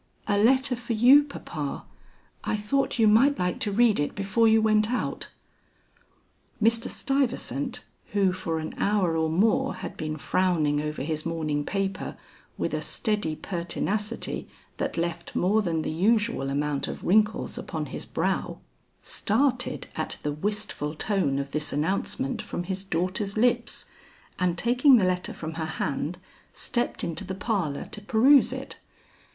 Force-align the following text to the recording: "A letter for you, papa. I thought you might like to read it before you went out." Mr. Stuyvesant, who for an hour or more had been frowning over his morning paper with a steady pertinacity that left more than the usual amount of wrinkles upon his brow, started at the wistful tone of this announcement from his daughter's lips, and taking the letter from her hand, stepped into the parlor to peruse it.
"A 0.25 0.35
letter 0.39 0.75
for 0.75 0.93
you, 0.93 1.23
papa. 1.23 1.85
I 2.43 2.57
thought 2.57 2.97
you 2.97 3.07
might 3.07 3.37
like 3.37 3.59
to 3.59 3.71
read 3.71 3.99
it 3.99 4.15
before 4.15 4.47
you 4.47 4.59
went 4.59 4.91
out." 4.91 5.29
Mr. 6.59 6.87
Stuyvesant, 6.89 7.83
who 8.13 8.33
for 8.33 8.57
an 8.57 8.73
hour 8.79 9.15
or 9.15 9.29
more 9.29 9.75
had 9.75 9.95
been 9.97 10.17
frowning 10.17 10.81
over 10.81 11.03
his 11.03 11.23
morning 11.23 11.63
paper 11.63 12.17
with 12.57 12.73
a 12.73 12.81
steady 12.81 13.35
pertinacity 13.35 14.47
that 14.77 14.97
left 14.97 15.35
more 15.35 15.61
than 15.61 15.83
the 15.83 15.91
usual 15.91 16.49
amount 16.49 16.87
of 16.87 17.03
wrinkles 17.03 17.55
upon 17.59 17.85
his 17.85 18.03
brow, 18.07 18.57
started 19.03 19.85
at 19.95 20.17
the 20.23 20.31
wistful 20.31 20.95
tone 20.95 21.37
of 21.37 21.51
this 21.51 21.71
announcement 21.71 22.41
from 22.41 22.63
his 22.63 22.83
daughter's 22.83 23.37
lips, 23.37 23.85
and 24.39 24.57
taking 24.57 24.97
the 24.97 25.05
letter 25.05 25.31
from 25.31 25.53
her 25.53 25.65
hand, 25.77 26.17
stepped 26.51 27.03
into 27.03 27.23
the 27.23 27.35
parlor 27.35 27.85
to 27.91 28.01
peruse 28.01 28.51
it. 28.51 28.79